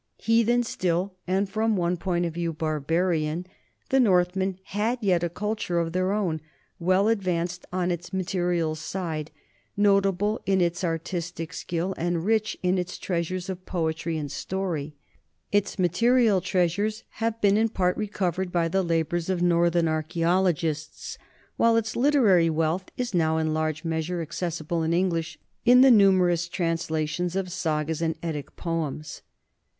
[0.17, 3.45] Heathen still and from one point of view barbarian,
[3.89, 6.41] the Northmen had yet a culture of their own,
[6.79, 9.29] well advanced on its material side,
[9.77, 14.95] notable in its artistic skill, and rich in its treasures of poetry and story.
[15.51, 21.19] Its material treasures have been in part recovered by the labors of northern archaeologists,
[21.57, 25.91] while its literary wealth is now in large measure acces sible in English in the
[25.91, 29.21] numerous translations of sagas and Eddie poems.